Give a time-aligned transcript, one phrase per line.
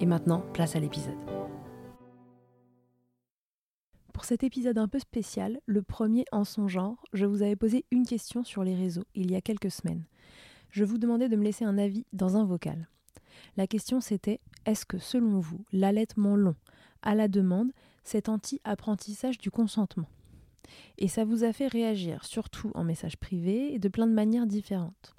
[0.00, 1.16] Et maintenant, place à l'épisode.
[4.12, 7.84] Pour cet épisode un peu spécial, le premier en son genre, je vous avais posé
[7.90, 10.04] une question sur les réseaux il y a quelques semaines.
[10.70, 12.88] Je vous demandais de me laisser un avis dans un vocal.
[13.56, 16.56] La question c'était est-ce que selon vous, l'allaitement long
[17.02, 17.70] à la demande,
[18.02, 20.08] c'est anti-apprentissage du consentement?
[20.98, 24.46] Et ça vous a fait réagir, surtout en message privé et de plein de manières
[24.46, 25.14] différentes.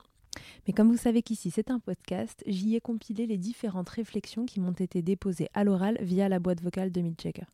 [0.67, 4.59] Mais comme vous savez qu'ici c'est un podcast, j'y ai compilé les différentes réflexions qui
[4.59, 7.45] m'ont été déposées à l'oral via la boîte vocale de Midchecker.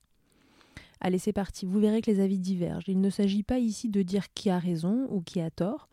[1.01, 2.87] Allez, c'est parti, vous verrez que les avis divergent.
[2.87, 5.89] Il ne s'agit pas ici de dire qui a raison ou qui a tort,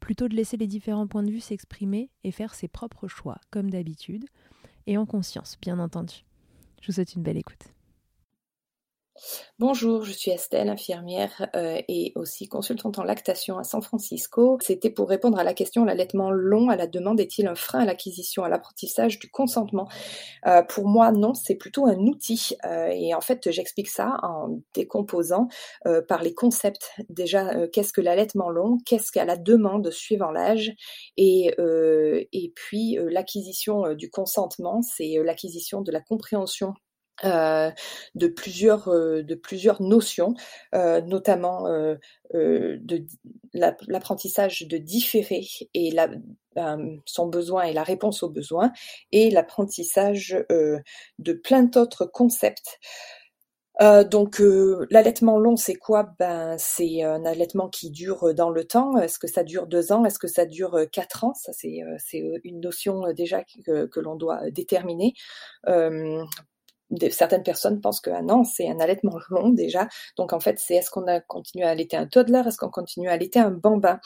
[0.00, 3.70] plutôt de laisser les différents points de vue s'exprimer et faire ses propres choix, comme
[3.70, 4.24] d'habitude,
[4.86, 6.24] et en conscience, bien entendu.
[6.80, 7.72] Je vous souhaite une belle écoute.
[9.58, 14.58] Bonjour, je suis Estelle, infirmière euh, et aussi consultante en lactation à San Francisco.
[14.60, 17.84] C'était pour répondre à la question l'allaitement long à la demande est-il un frein à
[17.86, 19.88] l'acquisition, à l'apprentissage du consentement?
[20.46, 22.56] Euh, Pour moi, non, c'est plutôt un outil.
[22.64, 25.48] Euh, et en fait, j'explique ça en décomposant
[26.08, 26.90] par les concepts.
[27.08, 28.78] Déjà, qu'est-ce que l'allaitement long?
[28.84, 30.72] Qu'est-ce qu'à la demande suivant l'âge?
[31.16, 36.74] Et, et puis, l'acquisition du consentement, c'est l'acquisition de la compréhension
[37.24, 37.70] euh,
[38.14, 40.34] de plusieurs euh, de plusieurs notions,
[40.74, 41.64] euh, notamment
[42.32, 43.06] de
[43.54, 46.08] l'apprentissage de différer et la,
[47.04, 48.72] son besoin et la réponse aux besoins,
[49.12, 50.36] et l'apprentissage
[51.18, 52.78] de plein d'autres concepts.
[53.82, 56.14] Euh, donc euh, l'allaitement long, c'est quoi?
[56.18, 58.96] Ben c'est un allaitement qui dure dans le temps.
[58.96, 60.06] Est-ce que ça dure deux ans?
[60.06, 61.34] Est-ce que ça dure quatre ans?
[61.34, 65.12] Ça c'est c'est une notion déjà que, que l'on doit déterminer.
[67.10, 69.88] Certaines personnes pensent que non, c'est un allaitement long déjà.
[70.16, 73.08] Donc en fait, c'est est-ce qu'on a continué à allaiter un toddler, est-ce qu'on continue
[73.08, 74.00] à allaiter un bambin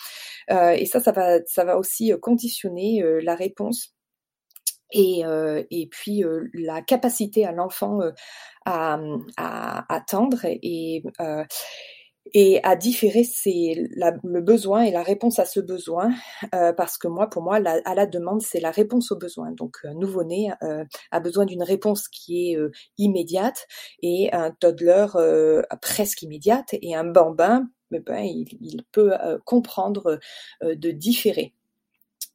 [0.49, 3.95] Et ça, ça va, ça va aussi conditionner la réponse
[4.93, 8.11] et, euh, et puis euh, la capacité à l'enfant euh,
[8.65, 8.99] à,
[9.37, 11.03] à, attendre et,
[12.35, 16.11] et à différer c'est le besoin et la réponse à ce besoin
[16.77, 19.53] parce que moi pour moi la, à la demande c'est la réponse au besoin.
[19.53, 20.51] Donc un nouveau-né
[21.11, 22.59] a besoin d'une réponse qui est
[22.99, 23.67] immédiate
[24.03, 25.07] et un toddler
[25.83, 29.13] presque immédiate et un bambin ben, il, il peut
[29.45, 30.21] comprendre
[30.63, 31.55] de différer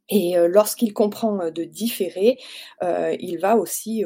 [0.09, 2.37] et euh, lorsqu'il comprend euh, de différer,
[2.83, 4.03] euh, il va aussi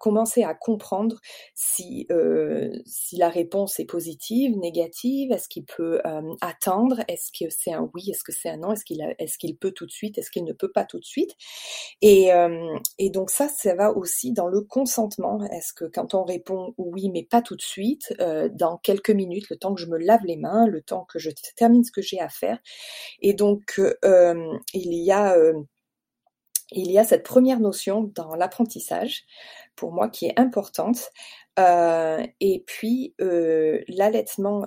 [0.00, 1.20] commencer à comprendre
[1.54, 2.08] si,
[2.84, 6.00] si la réponse est positive, négative, est-ce qu'il peut
[6.40, 9.56] attendre, est-ce que c'est un oui, est-ce que c'est un non, est-ce qu'il est-ce qu'il
[9.56, 11.32] peut tout de suite, est-ce qu'il ne peut pas tout de suite.
[12.02, 12.30] Et,
[12.98, 15.44] et donc ça, ça va aussi dans le consentement.
[15.50, 18.14] Est-ce que quand on répond oui, mais pas tout de suite,
[18.52, 21.30] dans quelques minutes, le temps que je me lave les mains, le temps que je
[21.56, 22.58] termine ce que j'ai à faire.
[23.20, 23.80] Et donc
[24.74, 25.62] il y a euh,
[26.72, 29.24] il y a cette première notion dans l'apprentissage,
[29.76, 31.10] pour moi, qui est importante.
[31.60, 34.66] Euh, et puis, euh, l'allaitement,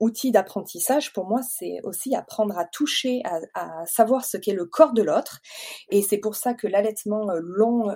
[0.00, 3.22] outil d'apprentissage, pour moi, c'est aussi apprendre à toucher,
[3.54, 5.40] à, savoir ce qu'est le corps de l'autre.
[5.90, 7.94] Et c'est pour ça que l'allaitement long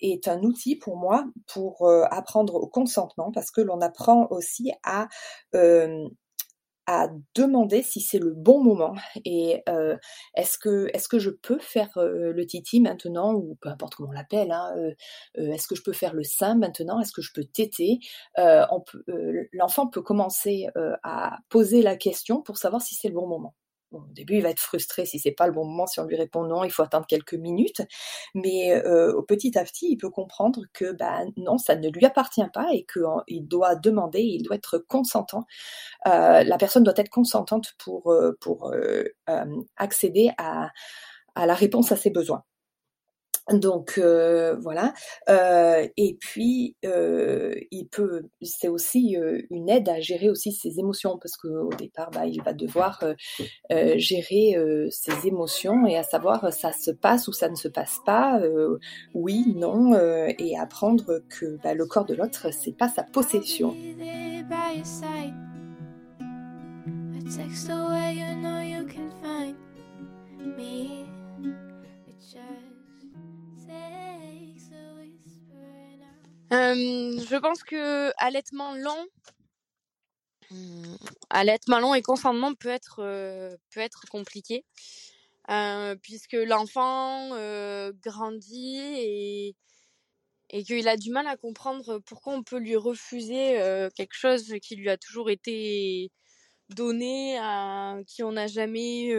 [0.00, 5.08] est un outil pour moi pour apprendre au consentement, parce que l'on apprend aussi à
[6.90, 8.96] à demander si c'est le bon moment.
[9.24, 9.96] Et euh,
[10.34, 14.08] est-ce que est-ce que je peux faire euh, le titi maintenant ou peu importe comment
[14.08, 17.32] on l'appelle hein, euh, est-ce que je peux faire le sein maintenant est-ce que je
[17.32, 18.00] peux téter
[19.52, 20.66] l'enfant peut commencer
[21.04, 23.54] à poser la question pour savoir si c'est le bon moment
[23.92, 25.86] au début, il va être frustré si c'est pas le bon moment.
[25.86, 27.82] Si on lui répond non, il faut attendre quelques minutes.
[28.34, 32.48] Mais euh, petit à petit, il peut comprendre que bah, non, ça ne lui appartient
[32.52, 35.44] pas et qu'il doit demander, il doit être consentant.
[36.06, 38.72] Euh, la personne doit être consentante pour, euh, pour
[39.76, 40.70] accéder à,
[41.34, 42.44] à la réponse à ses besoins.
[43.52, 44.92] Donc euh, voilà.
[45.28, 49.16] Euh, et puis euh, il peut, c'est aussi
[49.50, 53.02] une aide à gérer aussi ses émotions parce qu'au départ, bah, il va devoir
[53.96, 54.56] gérer
[54.90, 58.40] ses émotions et à savoir ça se passe ou ça ne se passe pas,
[59.14, 59.94] oui, non,
[60.38, 63.74] et apprendre que bah, le corps de l'autre c'est pas sa possession.
[76.50, 79.04] Je pense que allaitement lent,
[80.50, 80.96] hmm,
[81.30, 84.64] allaitement long et consentement peut être euh, peut être compliqué.
[85.50, 87.30] Euh, puisque l'enfant
[88.04, 89.56] grandit et
[90.52, 93.54] et qu'il a du mal à comprendre pourquoi on peut lui refuser
[93.96, 96.10] quelque chose qui lui a toujours été
[96.74, 99.12] donné à qui on n'a jamais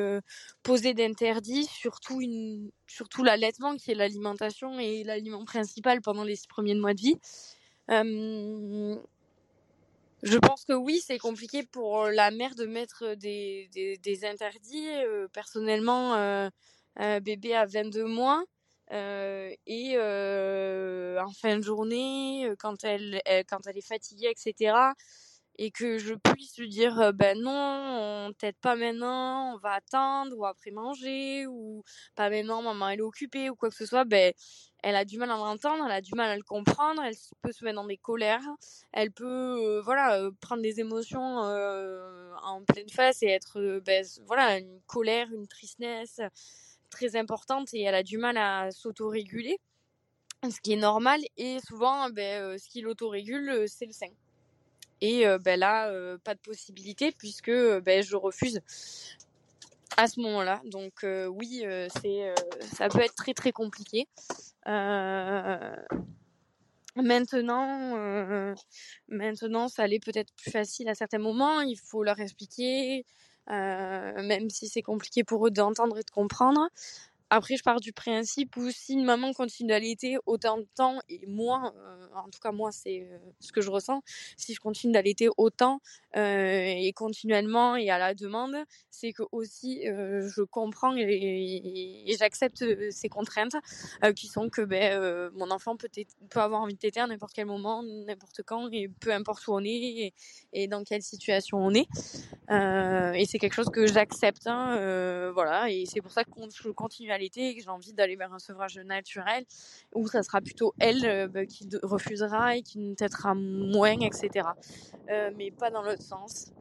[0.63, 2.21] posé d'interdit, surtout
[2.88, 7.18] surtout l'allaitement qui est l'alimentation et l'aliment principal pendant les six premiers mois de vie.
[10.24, 14.88] je pense que oui, c'est compliqué pour la mère de mettre des, des, interdits.
[15.33, 16.50] personnellement,
[17.21, 18.44] bébé à 22 mois.
[18.92, 24.94] et en fin de journée, quand elle, quand elle est fatiguée, etc.,
[25.63, 30.35] et que je puisse lui dire ben non on t'aide pas maintenant on va attendre
[30.35, 31.83] ou après manger ou
[32.15, 34.33] pas maintenant maman elle est occupée ou quoi que ce soit ben
[34.81, 37.13] elle a du mal à l'entendre elle a du mal à le comprendre elle
[37.44, 38.41] peut se mettre dans des colères
[38.91, 45.27] elle peut voilà prendre des émotions en pleine face et être ben, voilà une colère
[45.31, 46.21] une tristesse
[46.89, 49.59] très importante et elle a du mal à s'autoréguler
[50.44, 54.11] ce qui est normal et souvent ben, ce qui l'autorégule c'est le sein
[55.01, 55.91] et ben là,
[56.23, 58.61] pas de possibilité puisque ben, je refuse
[59.97, 60.61] à ce moment-là.
[60.65, 61.65] Donc oui,
[62.01, 62.33] c'est
[62.73, 64.07] ça peut être très très compliqué.
[66.95, 68.55] Maintenant,
[69.07, 71.61] maintenant, ça allait peut-être plus facile à certains moments.
[71.61, 73.05] Il faut leur expliquer,
[73.47, 76.69] même si c'est compliqué pour eux d'entendre et de comprendre.
[77.33, 81.26] Après, je pars du principe où si une maman continue d'allaiter autant de temps, et
[81.28, 84.04] moi, euh, en tout cas moi, c'est euh, ce que je ressens,
[84.35, 85.80] si je continue d'allaiter autant
[86.18, 88.57] euh, et continuellement et à la demande,
[88.90, 93.56] c'est que aussi je comprends et, j'accepte ces contraintes
[94.18, 95.88] qui sont que ben, mon enfant peut,
[96.30, 99.54] peut avoir envie de téter à n'importe quel moment, n'importe quand, et peu importe où
[99.54, 100.14] on est
[100.52, 101.88] et, dans quelle situation on est.
[102.50, 107.11] et c'est quelque chose que j'accepte, hein, voilà, et c'est pour ça que je continue
[107.11, 109.45] à et que j'ai envie d'aller vers un sevrage naturel
[109.94, 114.47] où ça sera plutôt elle euh, bah, qui refusera et qui nous têtera moins, etc.
[115.09, 116.51] Euh, mais pas dans l'autre sens.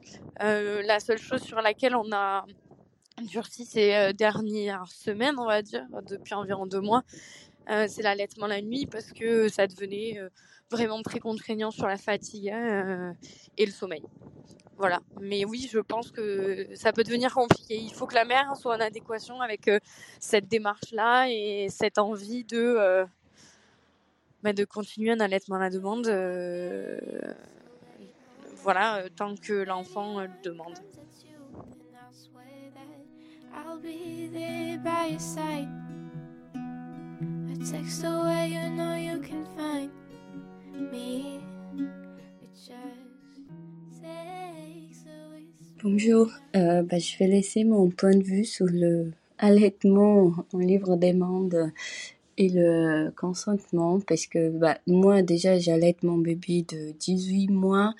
[0.42, 2.44] Euh, la seule chose sur laquelle on a
[3.22, 7.02] durci ces dernières semaines, on va dire, depuis environ deux mois,
[7.66, 10.18] c'est l'allaitement la nuit parce que ça devenait
[10.70, 12.48] vraiment très contraignant sur la fatigue
[13.58, 14.02] et le sommeil.
[14.80, 15.00] Voilà.
[15.20, 17.76] Mais oui, je pense que ça peut devenir compliqué.
[17.76, 19.78] Il faut que la mère soit en adéquation avec euh,
[20.18, 23.04] cette démarche-là et cette envie de, euh,
[24.42, 26.06] bah, continuer un allaitement à la demande.
[26.06, 26.98] Euh,
[28.62, 30.78] voilà, tant que l'enfant le demande.
[45.82, 50.96] Bonjour, euh, bah, je vais laisser mon point de vue sur le allaitement en livre
[50.96, 51.72] demande
[52.36, 57.94] et le consentement parce que bah, moi déjà j'allaite mon bébé de 18 mois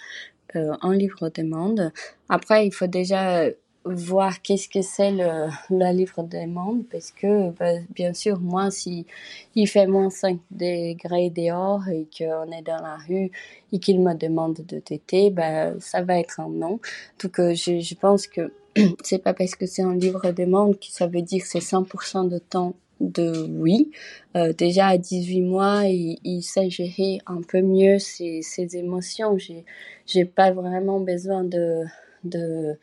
[0.57, 1.91] euh, en livre demande.
[2.29, 3.47] Après il faut déjà
[3.85, 9.07] voir qu'est-ce que c'est le, la livre demande parce que bah, bien sûr moi si
[9.55, 13.31] il fait moins 5 degrés dehors et qu'on est dans la rue
[13.73, 16.79] et qu'il me demande de téter bah, ça va être un non
[17.23, 18.53] donc euh, je, je pense que
[19.03, 22.39] c'est pas parce que c'est un livre demande que ça veut dire c'est 100% de
[22.39, 23.91] temps de oui.
[24.37, 29.39] Euh, déjà à 18 mois, il, il, sait gérer un peu mieux ses, ses émotions.
[29.39, 29.65] J'ai,
[30.07, 31.85] j'ai pas vraiment besoin de,
[32.25, 32.77] de,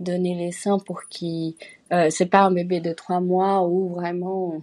[0.00, 1.54] donner les seins pour qu'il
[1.92, 4.62] euh, c'est pas un bébé de trois mois où vraiment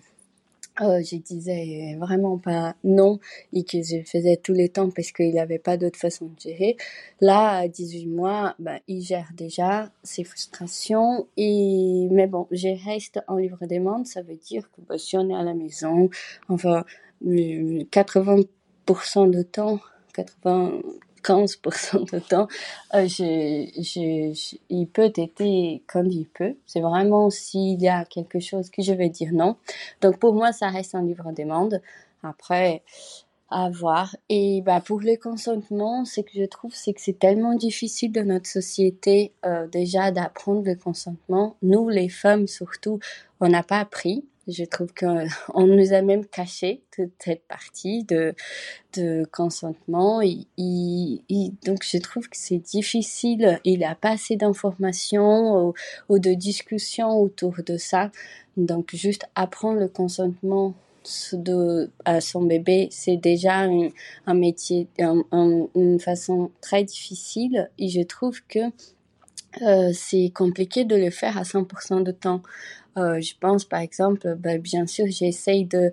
[0.82, 3.20] euh, je disais vraiment pas non
[3.54, 6.76] et que je faisais tous les temps parce qu'il avait pas d'autre façon de gérer.
[7.22, 13.22] Là, à 18 mois, ben, il gère déjà ses frustrations et, mais bon, je reste
[13.28, 16.10] en livre demande, ça veut dire que ben, si on est à la maison,
[16.50, 16.84] enfin,
[17.24, 19.80] 80% de temps,
[20.14, 20.82] 80,
[21.26, 22.48] 15% de temps,
[22.94, 23.08] euh,
[24.70, 26.56] il peut être quand il peut.
[26.66, 29.56] C'est vraiment s'il y a quelque chose que je vais dire non.
[30.02, 31.82] Donc pour moi, ça reste un livre demande.
[32.24, 32.82] Après,
[33.50, 34.16] à voir.
[34.30, 38.26] Et bah pour le consentement, ce que je trouve, c'est que c'est tellement difficile dans
[38.26, 41.56] notre société euh, déjà d'apprendre le consentement.
[41.62, 43.00] Nous, les femmes surtout,
[43.40, 44.26] on n'a pas appris.
[44.48, 48.36] Je trouve qu'on nous a même caché toute cette partie de,
[48.96, 50.20] de consentement.
[50.20, 53.60] Donc, je trouve que c'est difficile.
[53.64, 55.74] Il n'y a pas assez d'informations
[56.10, 58.12] ou, de discussions autour de ça.
[58.56, 60.76] Donc, juste apprendre le consentement
[62.06, 63.90] à son bébé, c'est déjà un,
[64.26, 65.24] un métier, un,
[65.76, 67.70] une façon très difficile.
[67.80, 68.60] Et je trouve que
[69.62, 72.42] euh, c'est compliqué de le faire à 100% de temps.
[72.98, 75.92] Euh, je pense par exemple, ben, bien sûr, j'essaye de,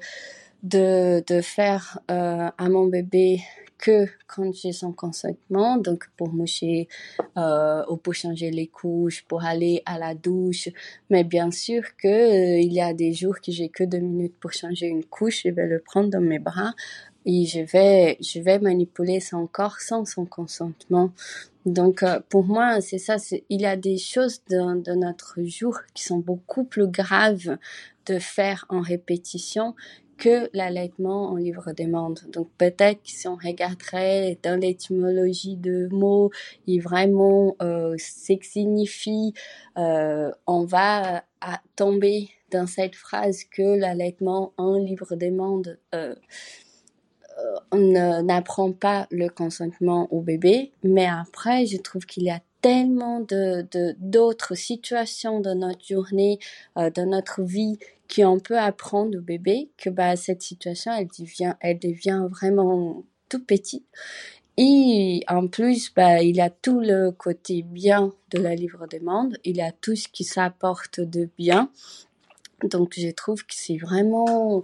[0.62, 3.40] de, de faire euh, à mon bébé
[3.78, 6.87] que quand j'ai son consentement, donc pour moucher
[7.37, 10.68] euh, ou pour changer les couches, pour aller à la douche.
[11.11, 14.37] Mais bien sûr que euh, il y a des jours que j'ai que deux minutes
[14.40, 16.75] pour changer une couche, je vais le prendre dans mes bras
[17.26, 21.11] et je vais je vais manipuler son corps sans son consentement.
[21.66, 23.16] Donc euh, pour moi c'est ça,
[23.49, 27.57] il y a des choses de, de notre jour qui sont beaucoup plus graves
[28.07, 29.75] de faire en répétition
[30.23, 32.21] que l'allaitement en livre demande.
[32.33, 36.31] Donc peut-être que si on regarderait dans l'étymologie de mots
[36.69, 39.35] et vraiment euh, ce que signifie,
[39.78, 46.14] euh, on va à tomber dans cette phrase que l'allaitement en livre demande euh,
[47.71, 53.21] on n'apprend pas le consentement au bébé, mais après, je trouve qu'il y a tellement
[53.21, 53.67] de
[53.99, 56.39] d'autres situations dans notre journée,
[56.79, 57.79] euh, dans notre vie,
[58.15, 63.45] qu'on peut apprendre au bébé que bah cette situation, elle devient, elle devient vraiment tout
[63.45, 63.87] petite.
[64.59, 69.61] Et en plus, bah, il a tout le côté bien de la livre demande, il
[69.63, 71.71] a tout ce qui s'apporte de bien.
[72.63, 74.61] Donc, je trouve que c'est vraiment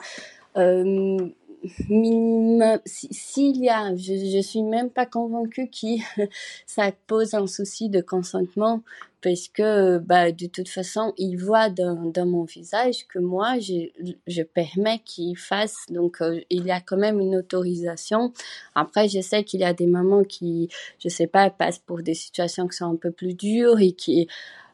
[0.57, 1.29] euh,
[1.89, 5.69] minimum, s'il y a, je, je suis même pas convaincue
[6.17, 6.23] que
[6.67, 8.83] ça pose un souci de consentement
[9.21, 13.89] parce que bah, de toute façon, il voit dans, mon visage que moi, je,
[14.27, 15.87] je permets qu'il fasse.
[15.91, 18.33] Donc, euh, il y a quand même une autorisation.
[18.75, 20.69] Après, je sais qu'il y a des mamans qui,
[21.01, 24.29] je sais pas, passent pour des situations qui sont un peu plus dures et qui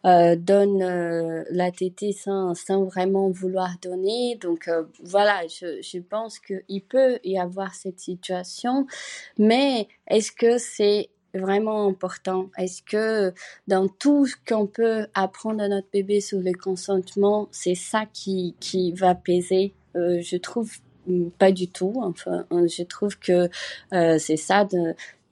[0.05, 4.37] euh, donnent euh, la tétée sans, vraiment vouloir donner.
[4.37, 8.87] Donc, euh, voilà, je, je pense qu'il peut y avoir cette situation.
[9.39, 12.51] Mais est-ce que c'est vraiment important?
[12.59, 13.33] Est-ce que
[13.67, 18.57] dans tout ce qu'on peut apprendre à notre bébé sur le consentement, c'est ça qui,
[18.61, 19.73] qui va peser?
[19.97, 20.71] Euh, Je trouve
[21.07, 21.95] mm, pas du tout.
[22.03, 23.49] Enfin, je trouve que
[24.19, 24.67] c'est ça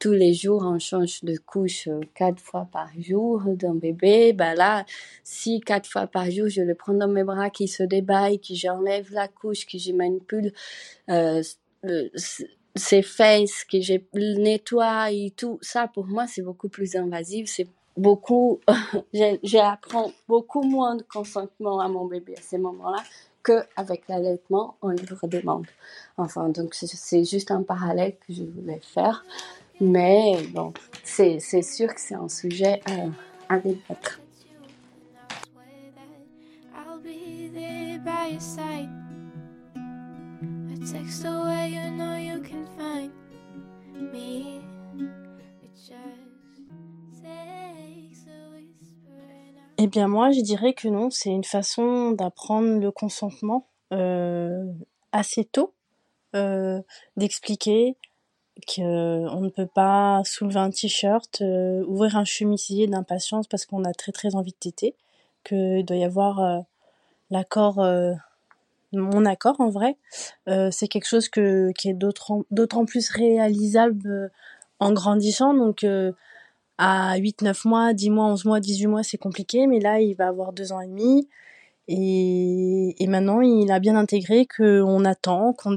[0.03, 4.33] tous les jours on change de couche euh, quatre fois par jour d'un bébé.
[4.33, 4.85] Ben là,
[5.23, 8.53] si quatre fois par jour je le prends dans mes bras, qu'il se débaille, que
[8.53, 10.53] j'enlève la couche, que je manipule,
[11.09, 11.41] euh,
[12.75, 13.95] ses fesses, que je
[14.41, 18.59] nettoie et tout, ça pour moi c'est beaucoup plus invasif, c'est beaucoup,
[19.45, 23.05] j'apprends beaucoup moins de consentement à mon bébé à ces moments-là
[23.45, 25.67] qu'avec l'allaitement en livre demande.
[26.17, 29.25] Enfin, donc c'est juste un parallèle que je voulais faire,
[29.83, 30.73] mais bon,
[31.03, 33.09] c'est sûr que c'est un sujet euh,
[33.49, 34.21] à débattre.
[49.79, 54.65] Eh bien moi, je dirais que non, c'est une façon d'apprendre le consentement euh,
[55.11, 55.75] assez tôt,
[56.37, 56.81] euh,
[57.17, 57.97] d'expliquer
[58.67, 63.93] qu'on ne peut pas soulever un t-shirt, euh, ouvrir un chemisier d'impatience parce qu'on a
[63.93, 64.95] très très envie de téter,
[65.45, 66.65] qu'il doit y avoir
[67.31, 67.85] l'accord,
[68.93, 69.97] mon accord en vrai.
[70.47, 74.31] c'est quelque chose que, qui est d'autant plus réalisable
[74.79, 75.85] en grandissant, donc
[76.79, 80.15] à 8, 9 mois, 10 mois, 11 mois, 18 mois, c'est compliqué, mais là, il
[80.15, 81.29] va avoir 2 ans et demi.
[81.89, 85.77] Et, et maintenant, il a bien intégré qu'on attend, qu'on...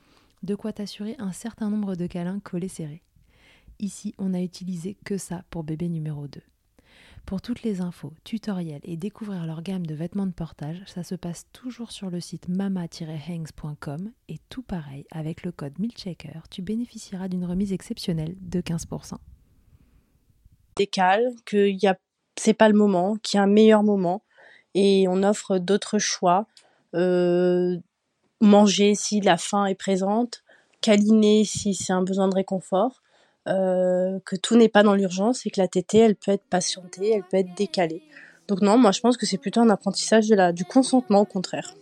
[0.43, 3.03] de quoi t'assurer un certain nombre de câlins collés serrés.
[3.79, 6.41] Ici, on n'a utilisé que ça pour bébé numéro 2.
[7.25, 11.15] Pour toutes les infos, tutoriels et découvrir leur gamme de vêtements de portage, ça se
[11.15, 17.27] passe toujours sur le site mama-hangs.com et tout pareil, avec le code MILCHECKER, tu bénéficieras
[17.27, 19.15] d'une remise exceptionnelle de 15%.
[20.75, 21.97] Décale, que y a,
[22.37, 24.23] c'est pas le moment, qu'il y a un meilleur moment
[24.73, 26.47] et on offre d'autres choix.
[26.95, 27.77] Euh,
[28.41, 30.43] manger si la faim est présente,
[30.81, 33.01] câliner si c'est un besoin de réconfort.
[33.47, 37.11] Euh, que tout n'est pas dans l'urgence et que la tétée, elle peut être patientée,
[37.11, 38.03] elle peut être décalée.
[38.47, 41.73] Donc non, moi je pense que c'est plutôt un apprentissage du consentement au contraire.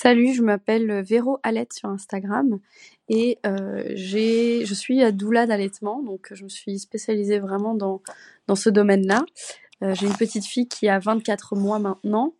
[0.00, 2.60] Salut, je m'appelle Véro Alette sur Instagram
[3.08, 8.00] et euh, je suis à doula d'allaitement, donc je me suis spécialisée vraiment dans,
[8.54, 9.24] ce domaine-là.
[9.82, 12.32] Euh, j'ai une petite fille qui a 24 mois maintenant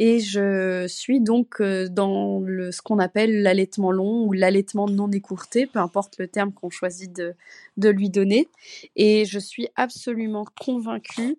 [0.00, 2.40] Et je suis donc dans
[2.72, 7.12] ce qu'on appelle l'allaitement long ou l'allaitement non écourté, peu importe le terme qu'on choisit
[7.12, 8.48] de lui donner.
[8.96, 11.38] Et je suis absolument convaincue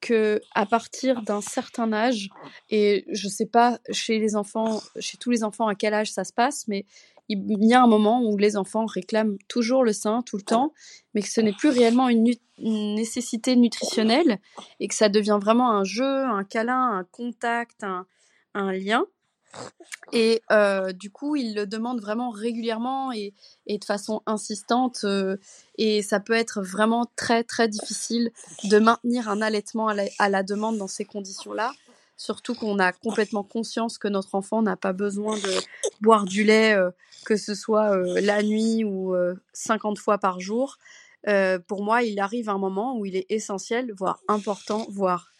[0.00, 2.30] que à partir d'un certain âge,
[2.70, 6.24] et je sais pas chez les enfants, chez tous les enfants à quel âge ça
[6.24, 6.84] se passe, mais
[7.28, 10.72] il y a un moment où les enfants réclament toujours le sein tout le temps,
[11.14, 14.40] mais que ce n'est plus réellement une, nécessité nutritionnelle
[14.80, 19.04] et que ça devient vraiment un jeu, un câlin, un contact, un, lien.
[20.12, 23.34] Et euh, du coup, ils le demandent vraiment régulièrement et,
[23.68, 25.00] de façon insistante.
[25.04, 25.36] Euh,
[25.76, 28.30] et ça peut être vraiment très, très difficile
[28.64, 31.72] de maintenir un allaitement à la demande dans ces conditions-là
[32.18, 35.52] surtout qu'on a complètement conscience que notre enfant n'a pas besoin de
[36.02, 36.90] boire du lait, euh,
[37.24, 39.14] que ce soit la nuit ou
[39.54, 40.78] 50 euh, fois par jour.
[41.68, 45.30] pour moi, il arrive un moment où il est essentiel, voire important, voire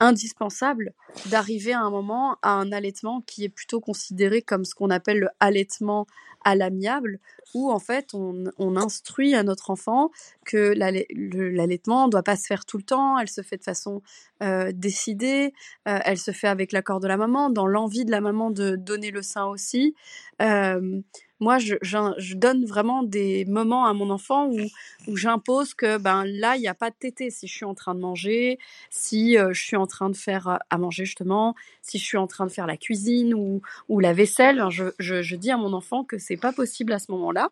[0.00, 0.92] indispensable
[1.26, 5.20] d'arriver à un moment à un allaitement qui est plutôt considéré comme ce qu'on appelle
[5.20, 6.06] le allaitement
[6.48, 7.20] à l'amiable,
[7.54, 10.10] où en fait on, instruit à notre enfant
[10.44, 14.02] que l'allaitement doit pas se faire tout le temps, elle se fait de façon
[14.42, 15.52] euh, décidée,
[15.88, 18.76] euh, elle se fait avec l'accord de la maman, dans l'envie de la maman de
[18.76, 19.94] donner le sein aussi.
[20.40, 21.00] Euh,
[21.40, 26.60] moi, je, donne vraiment des moments à mon enfant où, j'impose que ben là, il
[26.60, 27.30] n'y a pas de tété.
[27.30, 28.58] Si je suis en train de manger,
[28.90, 32.44] si je suis en train de faire à manger justement, si je suis en train
[32.44, 36.36] de faire la cuisine ou, la vaisselle, je, je dis à mon enfant que c'est
[36.38, 37.50] pas possible à ce moment-là.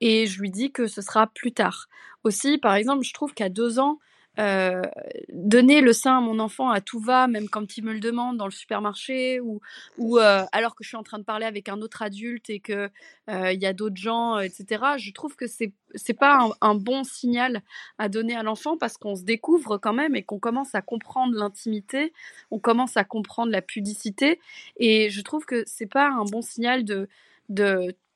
[0.00, 1.88] Et je lui dis que ce sera plus tard.
[2.24, 3.98] Aussi, par exemple, je trouve qu'à deux ans,
[4.38, 4.82] euh,
[5.32, 8.36] donner le sein à mon enfant à tout va, même quand il me le demande
[8.36, 9.60] dans le supermarché ou,
[9.96, 12.60] ou euh, alors que je suis en train de parler avec un autre adulte et
[12.60, 12.88] que
[13.30, 14.84] euh, il y a d'autres gens, etc.
[14.96, 17.62] Je trouve que c'est c'est pas un, bon signal
[17.96, 21.34] à donner à l'enfant parce qu'on se découvre quand même et qu'on commence à comprendre
[21.34, 22.12] l'intimité,
[22.52, 24.38] on commence à comprendre la pudicité
[24.76, 27.08] et je trouve que c'est pas un bon signal de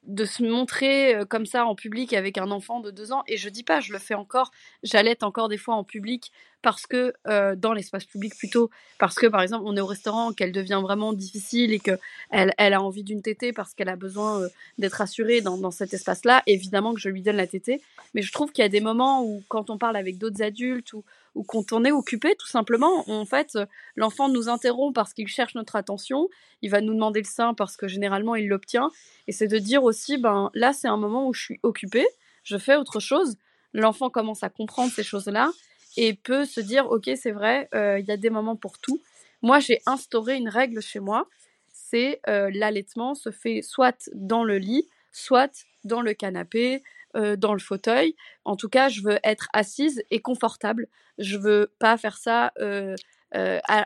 [0.05, 3.23] de se montrer euh, comme ça en public avec un enfant de deux ans.
[3.27, 4.51] Et je dis pas, je le fais encore,
[4.83, 9.27] j'allaite encore des fois en public parce que euh, dans l'espace public plutôt parce que
[9.27, 11.99] par exemple on est au restaurant qu'elle devient vraiment difficile et que
[12.31, 14.49] elle, elle a envie d'une tétée parce qu'elle a besoin euh,
[14.79, 17.83] d'être assurée dans, dans cet espace là évidemment que je lui donne la tétée.
[18.15, 20.93] Mais je trouve qu'il y a des moments où quand on parle avec d'autres adultes
[20.93, 23.59] ou, ou quand on est occupé tout simplement en fait
[23.97, 26.29] l'enfant nous interrompt parce qu'il cherche notre attention
[26.63, 28.91] il va nous demander le sein parce que généralement il l'obtient.
[29.27, 32.07] Et c'est de dire aussi ben là c'est un moment où je suis occupée
[32.45, 33.37] je fais autre chose
[33.75, 35.51] l'enfant commence à comprendre ces choses là
[35.97, 39.01] et peut se dire ok c'est vrai euh, il y a des moments pour tout.
[39.43, 41.29] Moi j'ai instauré une règle chez moi.
[41.73, 46.83] C'est euh, l'allaitement se fait soit dans le lit soit dans le canapé
[47.17, 48.17] euh, dans le fauteuil.
[48.45, 50.89] En tout cas je veux être assise et confortable.
[51.19, 52.53] Je veux pas faire ça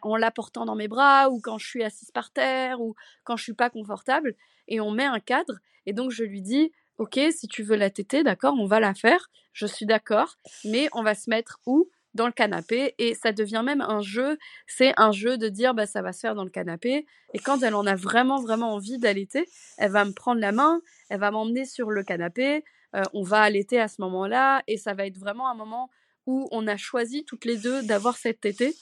[0.03, 3.43] en l'apportant dans mes bras ou quand je suis assise par terre ou quand je
[3.45, 4.35] suis pas confortable.
[4.69, 5.55] Et on met un cadre
[5.87, 8.95] et donc je lui dis ok si tu veux la téter d'accord on va la
[8.95, 9.31] faire.
[9.53, 11.89] Je suis d'accord mais on va se mettre où?
[12.17, 14.39] Dans le canapé et ça devient même un jeu.
[14.67, 17.63] C'est un jeu de dire bah ça va se faire dans le canapé et quand
[17.63, 19.49] elle en a vraiment vraiment envie d'allaiter,
[19.79, 23.41] elle va me prendre la main, elle va m'emmener sur le canapé, euh, on va
[23.43, 25.91] allaiter à ce moment-là et ça va être vraiment un moment
[26.27, 28.75] où on a choisi toutes les deux d'avoir cette tétée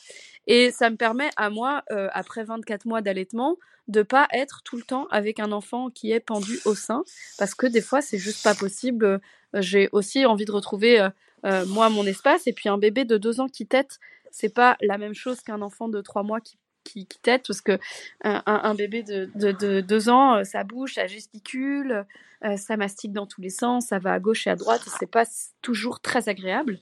[0.47, 3.57] et ça me permet à moi euh, après 24 mois d'allaitement
[3.89, 7.05] de pas être tout le temps avec un enfant qui est pendu au sein
[7.39, 9.21] parce que des fois c'est juste pas possible.
[9.55, 11.11] J'ai aussi envie de retrouver euh,
[11.67, 13.99] moi mon espace et puis un bébé de deux ans qui tète
[14.31, 17.61] c'est pas la même chose qu'un enfant de trois mois qui qui, qui tète parce
[17.61, 17.79] que
[18.23, 22.07] un, un bébé de, de, de, deux ans euh, ça bouge ça gesticule
[22.45, 25.11] euh, ça mastique dans tous les sens ça va à gauche et à droite c'est
[25.11, 25.25] pas
[25.63, 26.79] toujours très agréable.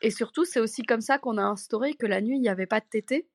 [0.00, 2.66] Et surtout c'est aussi comme ça qu'on a instauré que la nuit il n'y avait
[2.66, 3.28] pas de tété.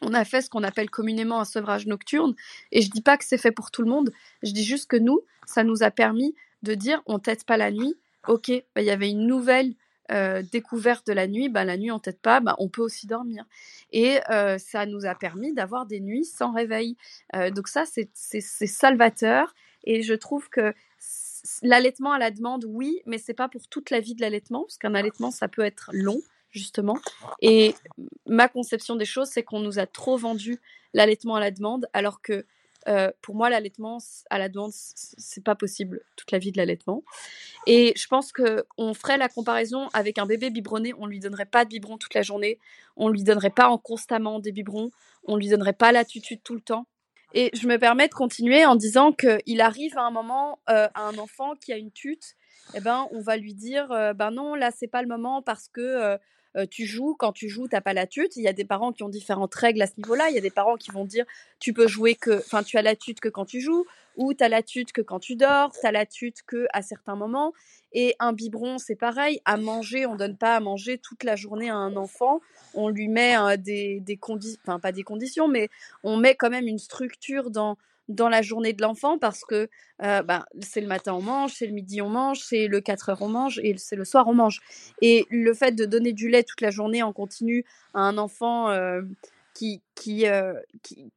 [0.00, 2.34] On a fait ce qu'on appelle communément un sevrage nocturne
[2.72, 4.96] et je dis pas que c'est fait pour tout le monde je dis juste que
[4.96, 7.94] nous ça nous a permis de dire on tète pas la nuit
[8.26, 9.74] ok, bah, il y avait une nouvelle
[10.10, 13.06] euh, découverte de la nuit, bah, la nuit on tête pas, bah, on peut aussi
[13.06, 13.44] dormir.
[13.92, 16.96] Et euh, ça nous a permis d'avoir des nuits sans réveil.
[17.36, 18.08] Euh, donc ça, c'est
[18.40, 19.54] salvateur.
[19.84, 20.72] Et je trouve que
[21.62, 24.78] l'allaitement à la demande, oui, mais c'est pas pour toute la vie de l'allaitement, parce
[24.78, 26.98] qu'un allaitement, ça peut être long, justement.
[27.42, 27.74] Et
[28.26, 30.58] ma conception des choses, c'est qu'on nous a trop vendu
[30.94, 32.46] l'allaitement à la demande, alors que
[32.86, 33.98] euh, pour moi, l'allaitement
[34.30, 37.02] à la demande, c'est pas possible toute la vie de l'allaitement.
[37.66, 40.94] Et je pense que on ferait la comparaison avec un bébé biberonné.
[40.98, 42.58] On lui donnerait pas de biberon toute la journée.
[42.96, 44.90] On lui donnerait pas en constamment des biberons.
[45.24, 46.86] On lui donnerait pas la tutude tout le temps.
[47.34, 51.02] Et je me permets de continuer en disant qu'il arrive à un moment euh, à
[51.02, 52.36] un enfant qui a une tute,
[52.74, 55.68] eh ben on va lui dire euh, ben non là c'est pas le moment parce
[55.68, 56.18] que
[56.66, 58.36] tu joues, quand tu joues, t'as pas la tute.
[58.36, 60.28] Il y a des parents qui ont différentes règles à ce niveau-là.
[60.30, 61.24] Il y a des parents qui vont dire
[61.60, 63.84] tu peux jouer que, enfin, tu as la tute que quand tu joues,
[64.16, 66.82] ou tu as la tute que quand tu dors, tu as la tute que à
[66.82, 67.52] certains moments.
[67.92, 69.40] Et un biberon, c'est pareil.
[69.44, 72.40] À manger, on donne pas à manger toute la journée à un enfant.
[72.74, 75.68] On lui met des, des conditions, enfin pas des conditions, mais
[76.02, 79.68] on met quand même une structure dans dans la journée de l'enfant parce que
[79.98, 83.22] bah, c'est le matin on mange, c'est le midi on mange, c'est le 4 heures
[83.22, 84.60] on mange et c'est le soir on mange.
[85.02, 88.72] Et le fait de donner du lait toute la journée en continu à un enfant
[89.54, 90.24] qui, qui,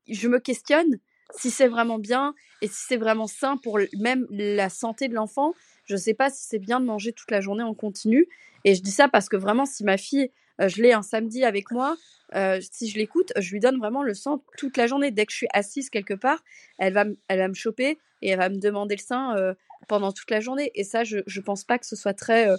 [0.10, 1.00] je me questionne
[1.38, 5.54] si c'est vraiment bien et si c'est vraiment sain pour même la santé de l'enfant.
[5.86, 8.28] Je ne sais pas si c'est bien de manger toute la journée en continu.
[8.64, 11.72] Et je dis ça parce que vraiment, si ma fille, je l'ai un samedi avec
[11.72, 11.96] moi,
[12.36, 15.12] euh, si je l'écoute, je lui donne vraiment le sang toute la journée.
[15.12, 16.44] Dès que je suis assise quelque part,
[16.78, 19.54] elle va, elle va me choper et elle va me demander le sein euh,
[19.88, 20.72] pendant toute la journée.
[20.76, 22.50] Et ça, je ne pense pas que ce soit très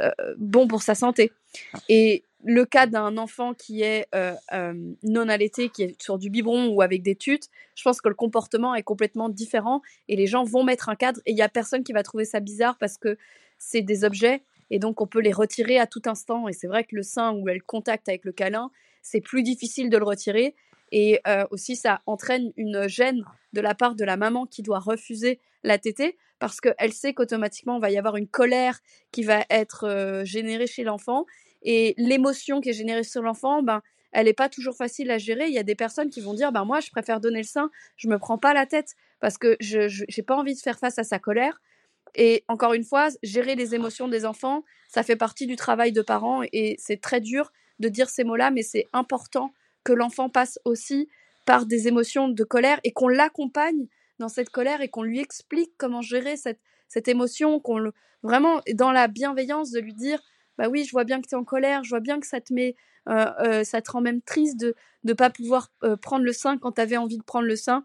[0.00, 1.32] euh, bon pour sa santé.
[1.88, 4.06] Et le cas d'un enfant qui est
[5.02, 8.14] non allaité, qui est sur du biberon ou avec des tutes, je pense que le
[8.14, 11.48] comportement est complètement différent et les gens vont mettre un cadre et il n'y a
[11.48, 13.16] personne qui va trouver ça bizarre parce que
[13.58, 16.48] c'est des objets et donc on peut les retirer à tout instant.
[16.48, 18.70] Et c'est vrai que le sein où elle contact avec le câlin,
[19.02, 20.54] c'est plus difficile de le retirer.
[20.92, 24.78] Et euh, aussi, ça entraîne une gêne de la part de la maman qui doit
[24.78, 28.80] refuser la tétée parce qu'elle sait qu'automatiquement, il va y avoir une colère
[29.12, 31.26] qui va être euh, générée chez l'enfant.
[31.62, 33.80] Et l'émotion qui est générée sur l'enfant, ben,
[34.12, 35.46] elle n'est pas toujours facile à gérer.
[35.46, 37.70] Il y a des personnes qui vont dire ben, Moi, je préfère donner le sein,
[37.96, 40.98] je me prends pas la tête parce que je n'ai pas envie de faire face
[40.98, 41.60] à sa colère.
[42.14, 46.02] Et encore une fois, gérer les émotions des enfants, ça fait partie du travail de
[46.02, 50.58] parents et c'est très dur de dire ces mots-là, mais c'est important que l'enfant passe
[50.64, 51.08] aussi
[51.44, 55.72] par des émotions de colère et qu'on l'accompagne dans cette colère et qu'on lui explique
[55.76, 60.22] comment gérer cette, cette émotion, qu'on le, vraiment dans la bienveillance de lui dire
[60.56, 62.40] bah oui, je vois bien que tu es en colère, je vois bien que ça
[62.40, 62.76] te met,
[63.08, 66.58] euh, euh, ça te rend même triste de ne pas pouvoir euh, prendre le sein
[66.58, 67.84] quand tu avais envie de prendre le sein.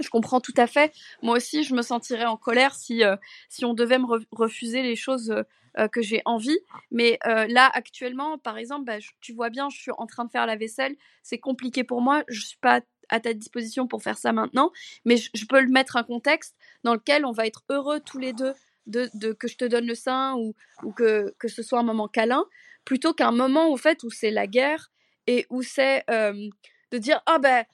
[0.00, 0.92] Je comprends tout à fait.
[1.22, 3.02] Moi aussi, je me sentirais en colère si,
[3.48, 5.44] si on devait me refuser les choses
[5.76, 6.56] euh, que j'ai envie.
[6.92, 10.30] Mais euh, là, actuellement, par exemple, bah, tu vois bien, je suis en train de
[10.30, 10.94] faire la vaisselle.
[11.24, 12.22] C'est compliqué pour moi.
[12.28, 14.70] Je suis pas à ta disposition pour faire ça maintenant,
[15.04, 16.54] mais je, peux le mettre un contexte
[16.84, 18.54] dans lequel on va être heureux tous les deux
[18.86, 20.54] de, que je te donne le sein ou,
[20.92, 22.44] que, que ce soit un moment câlin,
[22.84, 24.92] plutôt qu'un moment au fait où c'est la guerre
[25.26, 26.48] et où c'est euh,
[26.92, 27.64] de dire ah ben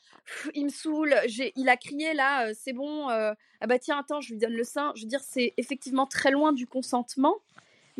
[0.54, 1.14] il me saoule,
[1.56, 4.92] il a crié là, c'est bon, ah bah tiens attends je lui donne le sein.
[4.96, 7.36] Je veux dire c'est effectivement très loin du consentement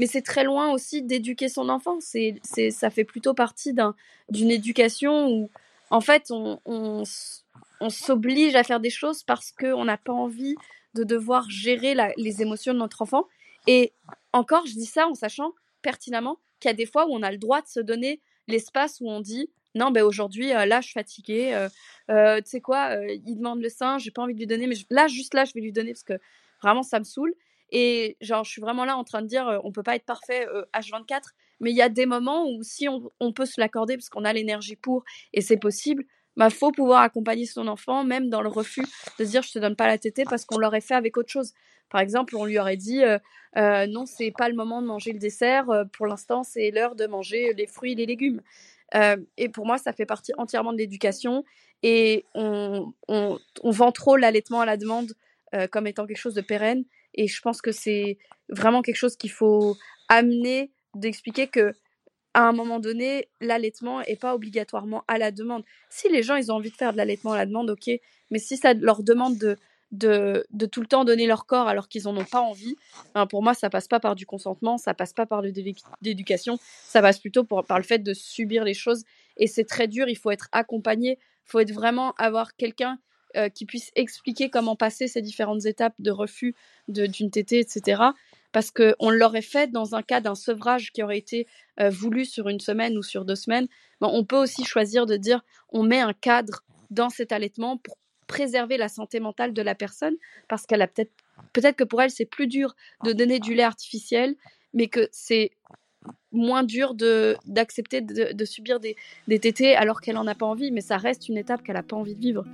[0.00, 1.98] mais c'est très loin aussi d'éduquer son enfant.
[2.00, 2.40] C'est,
[2.70, 3.94] ça fait plutôt partie d'un,
[4.30, 5.50] d'une éducation où,
[5.90, 7.04] en fait, on, on,
[7.90, 10.54] s'oblige à faire des choses parce qu'on n'a pas envie
[10.94, 13.26] de devoir gérer les émotions de notre enfant.
[13.66, 13.92] Et
[14.32, 17.30] encore, je dis ça en sachant pertinemment qu'il y a des fois où on a
[17.30, 20.94] le droit de se donner l'espace où on dit non, ben aujourd'hui, là, je suis
[20.94, 21.68] fatiguée.
[22.08, 25.06] Tu sais quoi, il demande le sein, j'ai pas envie de lui donner, mais là,
[25.08, 26.18] juste là, je vais lui donner parce que
[26.62, 27.34] vraiment, ça me saoule.
[27.72, 30.46] Et genre, je suis vraiment là en train de dire, on peut pas être parfait
[30.74, 31.18] H24, euh,
[31.60, 34.24] mais il y a des moments où si on, on peut se l'accorder parce qu'on
[34.24, 36.04] a l'énergie pour et c'est possible,
[36.36, 38.84] bah faut pouvoir accompagner son enfant, même dans le refus
[39.18, 41.52] de dire je te donne pas la tétée parce qu'on l'aurait fait avec autre chose.
[41.90, 43.18] Par exemple, on lui aurait dit euh,
[43.56, 45.66] euh, non, c'est pas le moment de manger le dessert.
[45.92, 48.40] pour l'instant, c'est l'heure de manger les fruits et les légumes.
[49.36, 51.44] Et pour moi, ça fait partie entièrement de l'éducation.
[51.82, 55.12] Et on, on, on, vend trop l'allaitement à la demande
[55.70, 56.84] comme étant quelque chose de pérenne.
[57.14, 59.76] Et je pense que c'est vraiment quelque chose qu'il faut
[60.08, 61.72] amener, d'expliquer que
[62.34, 65.64] à un moment donné, l'allaitement n'est pas obligatoirement à la demande.
[65.88, 67.90] Si les gens ils ont envie de faire de l'allaitement à la demande, ok,
[68.30, 69.56] mais si ça leur demande de,
[69.92, 72.76] de, de tout le temps donner leur corps alors qu'ils n'en ont pas envie,
[73.14, 77.02] ben pour moi, ça passe pas par du consentement, ça passe pas par l'éducation, ça
[77.02, 79.04] passe plutôt par le fait de subir les choses.
[79.36, 82.98] Et c'est très dur, il faut être accompagné, il faut être vraiment avoir quelqu'un
[83.36, 86.56] euh, qui puisse expliquer comment passer ces différentes étapes de refus
[86.88, 88.02] d'une tétée, etc.
[88.50, 91.46] Parce qu'on l'aurait fait dans un cas d'un sevrage qui aurait été
[91.78, 93.68] euh, voulu sur une semaine ou sur deux semaines.
[94.00, 97.96] on peut aussi choisir de dire on met un cadre dans cet allaitement pour
[98.30, 100.14] préserver la santé mentale de la personne
[100.48, 101.12] parce qu'elle a peut-être
[101.52, 104.36] peut-être que pour elle c'est plus dur de donner du lait artificiel
[104.72, 105.50] mais que c'est
[106.30, 108.94] moins dur de d'accepter de, subir des,
[109.26, 111.82] des tétés alors qu'elle n'en a pas envie mais ça reste une étape qu'elle n'a
[111.82, 112.44] pas envie de vivre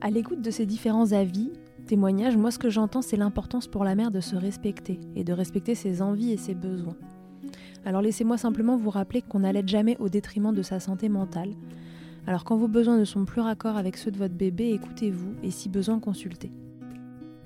[0.00, 1.50] à l'écoute de ces différents avis,
[1.86, 5.32] témoignages, moi ce que j'entends c'est l'importance pour la mère de se respecter et de
[5.32, 6.96] respecter ses envies et ses besoins.
[7.84, 11.50] Alors laissez-moi simplement vous rappeler qu'on n'allait jamais au détriment de sa santé mentale.
[12.26, 15.50] Alors quand vos besoins ne sont plus raccords avec ceux de votre bébé, écoutez-vous et
[15.50, 16.50] si besoin consultez.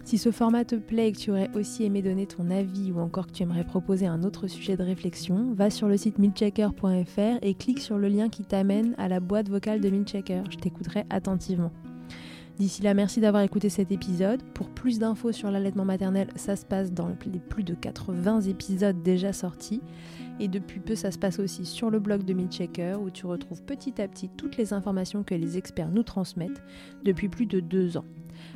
[0.04, 2.98] Si ce format te plaît et que tu aurais aussi aimé donner ton avis ou
[2.98, 7.38] encore que tu aimerais proposer un autre sujet de réflexion, va sur le site milchecker.fr
[7.42, 10.42] et clique sur le lien qui t'amène à la boîte vocale de Milchecker.
[10.50, 11.70] Je t'écouterai attentivement.
[12.58, 14.42] D'ici là, merci d'avoir écouté cet épisode.
[14.54, 19.02] Pour plus d'infos sur l'allaitement maternel, ça se passe dans les plus de 80 épisodes
[19.02, 19.80] déjà sortis.
[20.40, 23.62] Et depuis peu, ça se passe aussi sur le blog de Milchecker où tu retrouves
[23.62, 26.62] petit à petit toutes les informations que les experts nous transmettent
[27.05, 28.07] depuis plus de deux ans.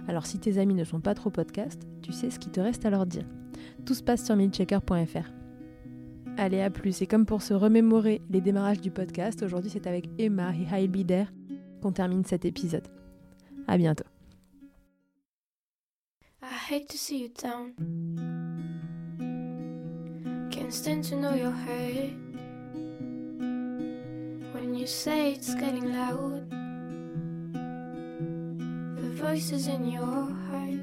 [0.09, 2.87] Alors si tes amis ne sont pas trop podcast, tu sais ce qu'il te reste
[2.87, 3.27] à leur dire.
[3.85, 5.31] Tout se passe sur milchecker.fr.
[6.38, 7.03] Allez, à plus.
[7.03, 11.25] Et comme pour se remémorer les démarrages du podcast, aujourd'hui c'est avec Emma et Heilbider
[11.83, 12.88] qu'on termine cet épisode.
[13.68, 14.05] À bientôt.
[16.42, 18.43] I hate to see you down.
[20.74, 22.10] Stand to know your hurt.
[24.52, 26.50] When you say it's getting loud.
[29.00, 30.82] The voices in your heart.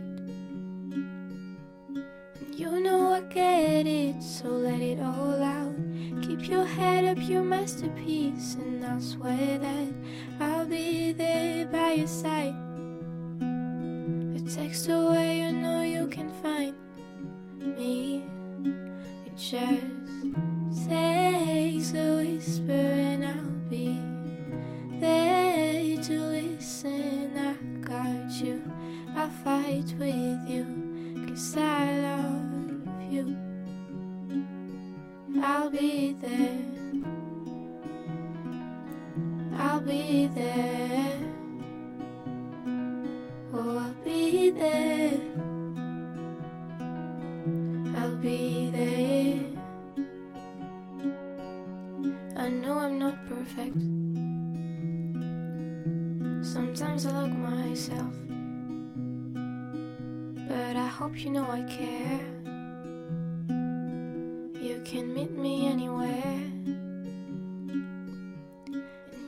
[2.39, 5.75] And you know I get it, so let it all out.
[6.23, 9.93] Keep your head up, your masterpiece, and I'll swear that
[10.39, 12.55] I'll be there by your side.
[14.37, 16.80] A text away, you know you can find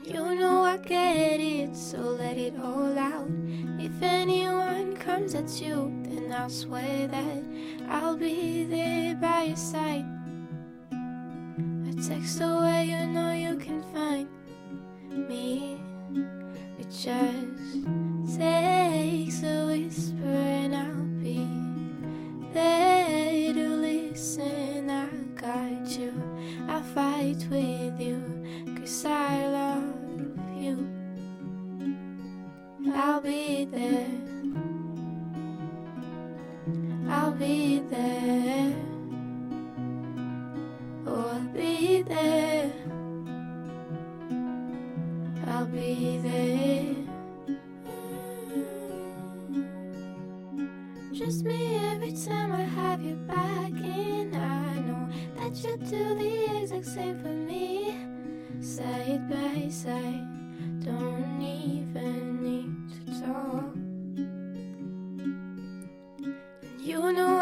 [0.06, 3.28] you know I get it, so let it all out.
[3.78, 7.44] If anyone comes at you, then I'll swear that
[7.88, 10.06] I'll be there by your side.
[10.92, 13.33] A text away, you know